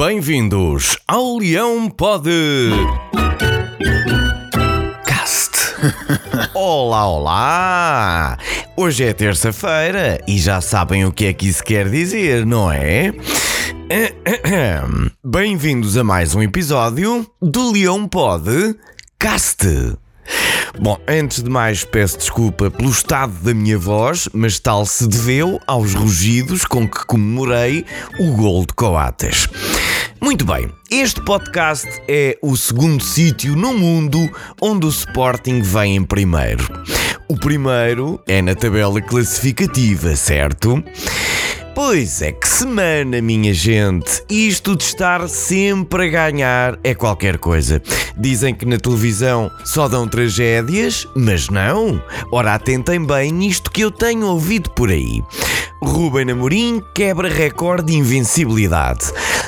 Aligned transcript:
Bem-vindos 0.00 0.96
ao 1.06 1.36
Leão 1.36 1.90
Pode 1.90 2.30
Cast. 5.04 5.52
Olá, 6.56 7.06
olá! 7.06 8.38
Hoje 8.78 9.04
é 9.04 9.12
terça-feira 9.12 10.18
e 10.26 10.38
já 10.38 10.62
sabem 10.62 11.04
o 11.04 11.12
que 11.12 11.26
é 11.26 11.34
que 11.34 11.46
isso 11.46 11.62
quer 11.62 11.90
dizer, 11.90 12.46
não 12.46 12.72
é? 12.72 13.12
Bem-vindos 15.22 15.98
a 15.98 16.02
mais 16.02 16.34
um 16.34 16.40
episódio 16.40 17.30
do 17.42 17.70
Leão 17.70 18.08
Pode 18.08 18.74
Cast. 19.18 19.66
Bom, 20.78 20.98
antes 21.06 21.42
de 21.42 21.50
mais, 21.50 21.84
peço 21.84 22.16
desculpa 22.16 22.70
pelo 22.70 22.90
estado 22.90 23.32
da 23.42 23.52
minha 23.52 23.76
voz, 23.76 24.30
mas 24.32 24.58
tal 24.58 24.86
se 24.86 25.06
deveu 25.06 25.60
aos 25.66 25.92
rugidos 25.92 26.64
com 26.64 26.88
que 26.88 27.04
comemorei 27.04 27.84
o 28.18 28.32
gol 28.32 28.64
de 28.64 28.72
Coates. 28.72 29.46
Muito 30.22 30.44
bem, 30.44 30.68
este 30.90 31.20
podcast 31.22 31.88
é 32.06 32.38
o 32.42 32.54
segundo 32.54 33.02
sítio 33.02 33.56
no 33.56 33.72
mundo 33.72 34.18
onde 34.60 34.84
o 34.84 34.90
Sporting 34.90 35.62
vem 35.62 35.96
em 35.96 36.04
primeiro. 36.04 36.62
O 37.26 37.36
primeiro 37.38 38.20
é 38.28 38.42
na 38.42 38.54
tabela 38.54 39.00
classificativa, 39.00 40.14
certo? 40.14 40.84
Pois 41.74 42.20
é 42.20 42.32
que 42.32 42.46
semana, 42.46 43.22
minha 43.22 43.54
gente. 43.54 44.22
Isto 44.28 44.76
de 44.76 44.84
estar 44.84 45.26
sempre 45.26 46.08
a 46.08 46.10
ganhar 46.10 46.78
é 46.84 46.94
qualquer 46.94 47.38
coisa. 47.38 47.82
Dizem 48.18 48.54
que 48.54 48.66
na 48.66 48.76
televisão 48.76 49.50
só 49.64 49.88
dão 49.88 50.06
tragédias, 50.06 51.06
mas 51.16 51.48
não. 51.48 52.02
Ora, 52.30 52.54
atentem 52.54 53.02
bem 53.02 53.32
nisto 53.32 53.70
que 53.70 53.80
eu 53.80 53.90
tenho 53.90 54.26
ouvido 54.26 54.68
por 54.70 54.90
aí. 54.90 55.22
Ruben 55.82 56.30
Amorim 56.30 56.82
quebra 56.94 57.28
recorde 57.28 57.92
de 57.92 57.98
invencibilidade. 57.98 59.06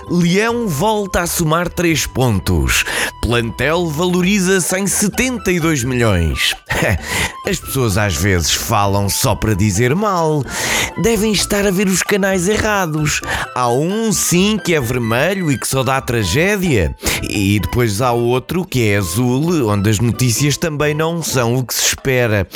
Leão 0.09 0.67
volta 0.67 1.21
a 1.21 1.27
somar 1.27 1.69
3 1.69 2.07
pontos. 2.07 2.85
Plantel 3.21 3.87
valoriza-se 3.89 4.79
em 4.79 4.87
72 4.87 5.85
milhões. 5.85 6.55
As 7.47 7.59
pessoas 7.59 7.99
às 7.99 8.17
vezes 8.17 8.53
falam 8.53 9.09
só 9.09 9.35
para 9.35 9.55
dizer 9.55 9.95
mal. 9.95 10.43
Devem 11.03 11.33
estar 11.33 11.67
a 11.67 11.71
ver 11.71 11.87
os 11.87 12.03
canais 12.03 12.49
errados. 12.49 13.21
Há 13.55 13.69
um 13.69 14.13
sim 14.13 14.59
que 14.59 14.75
é 14.75 14.81
vermelho 14.81 15.51
e 15.51 15.59
que 15.59 15.69
só 15.69 15.83
dá 15.83 16.01
tragédia, 16.01 16.95
e 17.29 17.61
depois 17.61 18.01
há 18.01 18.13
outro 18.13 18.65
que 18.65 18.89
é 18.89 18.97
azul, 18.97 19.69
onde 19.69 19.91
as 19.91 19.99
notícias 19.99 20.57
também 20.57 20.95
não 20.95 21.23
são 21.23 21.57
o 21.57 21.65
que 21.65 21.75
se 21.75 21.89
espera. 21.89 22.49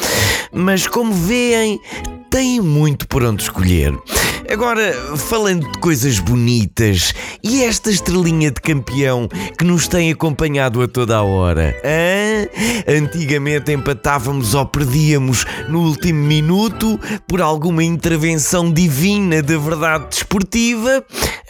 Mas 0.53 0.86
como 0.86 1.12
veem, 1.12 1.81
têm 2.37 2.61
muito 2.61 3.09
por 3.09 3.25
onde 3.25 3.45
escolher. 3.45 3.98
Agora, 4.53 4.92
falando 5.17 5.73
de 5.73 5.79
coisas 5.79 6.19
bonitas, 6.19 7.15
e 7.42 7.65
esta 7.65 7.91
estrelinha 7.91 8.51
de 8.51 8.61
campeão 8.61 9.27
que 9.59 9.65
nos 9.65 9.89
tem 9.89 10.12
acompanhado 10.12 10.83
a 10.83 10.87
toda 10.87 11.17
a 11.17 11.23
hora? 11.23 11.75
Hã? 11.83 12.95
Antigamente 12.95 13.73
empatávamos 13.73 14.53
ou 14.53 14.67
perdíamos 14.67 15.47
no 15.70 15.81
último 15.81 16.23
minuto 16.27 17.01
por 17.27 17.41
alguma 17.41 17.83
intervenção 17.83 18.70
divina 18.70 19.42
da 19.42 19.57
verdade 19.57 20.09
desportiva. 20.11 21.03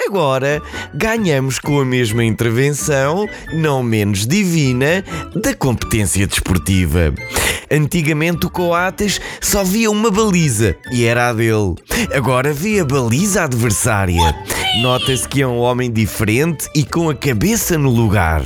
Agora 0.07 0.63
ganhamos 0.95 1.59
com 1.59 1.81
a 1.81 1.85
mesma 1.85 2.23
intervenção, 2.23 3.29
não 3.53 3.83
menos 3.83 4.25
divina, 4.25 5.05
da 5.35 5.53
competência 5.53 6.29
desportiva. 6.29 7.13
Antigamente 7.71 8.47
o 8.47 8.51
Coates 8.51 9.21
só 9.41 9.65
via 9.65 9.91
uma 9.91 10.11
baliza 10.11 10.77
e 10.91 11.05
era 11.05 11.29
a 11.29 11.33
dele. 11.33 11.75
Agora 12.15 12.53
vê 12.53 12.81
a 12.81 12.85
baliza 12.85 13.45
adversária. 13.45 14.35
Nota-se 14.81 15.29
que 15.29 15.43
é 15.43 15.47
um 15.47 15.59
homem 15.59 15.91
diferente 15.91 16.69
e 16.75 16.85
com 16.85 17.09
a 17.09 17.15
cabeça 17.15 17.77
no 17.79 17.91
lugar. 17.91 18.43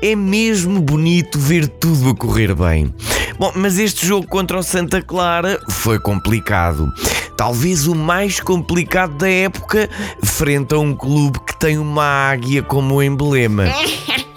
É 0.00 0.14
mesmo 0.14 0.80
bonito 0.80 1.38
ver 1.38 1.68
tudo 1.68 2.10
a 2.10 2.14
correr 2.14 2.54
bem. 2.54 2.94
Bom, 3.38 3.52
mas 3.54 3.78
este 3.78 4.06
jogo 4.06 4.26
contra 4.26 4.58
o 4.58 4.62
Santa 4.62 5.00
Clara 5.02 5.60
foi 5.70 5.98
complicado. 5.98 6.92
Talvez 7.36 7.86
o 7.86 7.94
mais 7.94 8.40
complicado 8.40 9.16
da 9.16 9.30
época, 9.30 9.88
frente 10.24 10.74
a 10.74 10.78
um 10.78 10.94
clube 10.94 11.38
que 11.46 11.56
tem 11.56 11.78
uma 11.78 12.04
águia 12.04 12.62
como 12.62 13.00
emblema. 13.02 13.64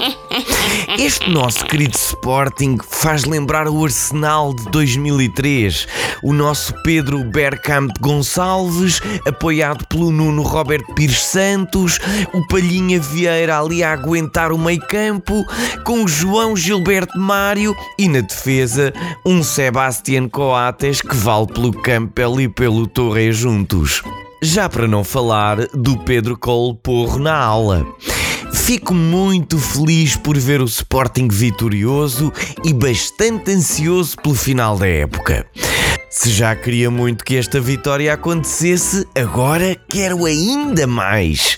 Este 1.01 1.31
nosso 1.31 1.65
querido 1.65 1.97
Sporting 1.97 2.77
faz 2.87 3.25
lembrar 3.25 3.67
o 3.67 3.83
Arsenal 3.83 4.53
de 4.53 4.65
2003. 4.69 5.87
O 6.21 6.31
nosso 6.31 6.75
Pedro 6.83 7.23
Bergkamp 7.23 7.89
Gonçalves, 7.99 9.01
apoiado 9.27 9.83
pelo 9.87 10.11
Nuno 10.11 10.43
Roberto 10.43 10.93
Pires 10.93 11.23
Santos, 11.23 11.97
o 12.31 12.47
Palhinha 12.47 12.99
Vieira 12.99 13.59
ali 13.59 13.83
a 13.83 13.93
aguentar 13.93 14.51
o 14.51 14.59
meio 14.59 14.79
campo, 14.81 15.43
com 15.83 16.03
o 16.03 16.07
João 16.07 16.55
Gilberto 16.55 17.17
Mário 17.17 17.75
e 17.97 18.07
na 18.07 18.21
defesa 18.21 18.93
um 19.25 19.41
Sebastián 19.41 20.29
Coates 20.29 21.01
que 21.01 21.15
vale 21.15 21.47
pelo 21.47 21.73
Campbell 21.73 22.41
e 22.41 22.47
pelo 22.47 22.85
Torre 22.85 23.31
juntos. 23.31 24.03
Já 24.39 24.69
para 24.69 24.87
não 24.87 25.03
falar 25.03 25.65
do 25.73 25.97
Pedro 25.97 26.37
Cole 26.37 26.77
Porro 26.83 27.17
na 27.17 27.37
ala. 27.37 27.87
Fico 28.71 28.93
muito 28.93 29.59
feliz 29.59 30.15
por 30.15 30.37
ver 30.37 30.61
o 30.61 30.63
Sporting 30.63 31.27
vitorioso 31.29 32.31
e 32.63 32.71
bastante 32.71 33.51
ansioso 33.51 34.15
pelo 34.15 34.33
final 34.33 34.77
da 34.77 34.87
época. 34.87 35.45
Se 36.09 36.29
já 36.29 36.55
queria 36.55 36.89
muito 36.89 37.25
que 37.25 37.35
esta 37.35 37.59
vitória 37.59 38.13
acontecesse, 38.13 39.05
agora 39.13 39.75
quero 39.89 40.23
ainda 40.23 40.87
mais. 40.87 41.57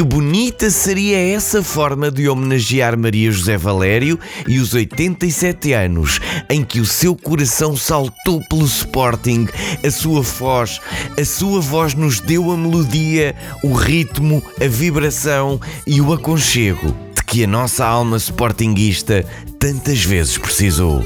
Que 0.00 0.04
bonita 0.04 0.70
seria 0.70 1.18
essa 1.18 1.62
forma 1.62 2.10
de 2.10 2.26
homenagear 2.26 2.98
Maria 2.98 3.30
José 3.30 3.58
Valério 3.58 4.18
e 4.48 4.58
os 4.58 4.72
87 4.72 5.74
anos 5.74 6.18
em 6.48 6.64
que 6.64 6.80
o 6.80 6.86
seu 6.86 7.14
coração 7.14 7.76
saltou 7.76 8.40
pelo 8.48 8.64
Sporting, 8.64 9.46
a 9.86 9.90
sua 9.90 10.22
voz, 10.22 10.80
a 11.20 11.22
sua 11.22 11.60
voz 11.60 11.92
nos 11.92 12.18
deu 12.18 12.50
a 12.50 12.56
melodia, 12.56 13.36
o 13.62 13.74
ritmo, 13.74 14.42
a 14.58 14.66
vibração 14.66 15.60
e 15.86 16.00
o 16.00 16.14
aconchego 16.14 17.09
de 17.14 17.22
que 17.24 17.44
a 17.44 17.46
nossa 17.46 17.84
alma 17.84 18.16
sportinguista 18.16 19.24
tantas 19.58 20.04
vezes 20.04 20.38
precisou. 20.38 21.04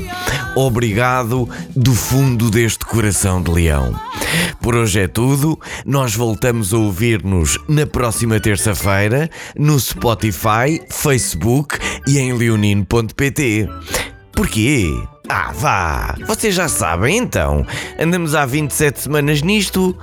Obrigado 0.55 1.49
do 1.75 1.95
fundo 1.95 2.51
deste 2.51 2.85
coração 2.85 3.43
de 3.43 3.51
leão. 3.51 3.99
Por 4.61 4.75
hoje 4.75 5.01
é 5.01 5.09
tudo. 5.09 5.59
Nós 5.85 6.15
voltamos 6.15 6.73
a 6.73 6.79
ouvir-nos 6.79 7.59
na 7.69 7.87
próxima 7.87 8.41
terça-feira 8.41 9.29
no 9.57 9.79
Spotify, 9.79 10.81
Facebook 10.89 11.79
e 12.07 12.19
em 12.19 12.33
leonino.pt. 12.33 13.69
Porquê? 14.33 14.95
Ah, 15.29 15.53
vá! 15.55 16.15
Vocês 16.27 16.55
já 16.55 16.69
sabem 16.69 17.17
então. 17.17 17.67
Andamos 17.99 18.35
há 18.35 18.45
27 18.45 19.01
semanas 19.01 19.41
nisto. 19.41 19.97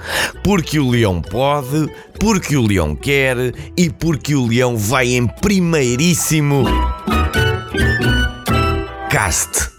Porque 0.44 0.80
o 0.80 0.90
leão 0.90 1.22
pode, 1.22 1.88
porque 2.20 2.58
o 2.58 2.66
leão 2.66 2.96
quer 2.96 3.38
e 3.78 3.90
porque 3.90 4.34
o 4.34 4.48
leão 4.48 4.76
vai 4.76 5.10
em 5.10 5.28
primeiríssimo. 5.28 6.66
Cast. 9.12 9.71